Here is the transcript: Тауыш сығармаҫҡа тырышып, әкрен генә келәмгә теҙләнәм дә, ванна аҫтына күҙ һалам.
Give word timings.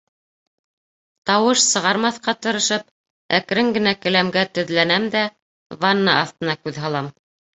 Тауыш 1.29 1.59
сығармаҫҡа 1.65 2.33
тырышып, 2.45 2.87
әкрен 3.39 3.69
генә 3.77 3.93
келәмгә 4.07 4.45
теҙләнәм 4.59 5.05
дә, 5.17 5.23
ванна 5.85 6.19
аҫтына 6.25 6.57
күҙ 6.65 6.81
һалам. 6.87 7.13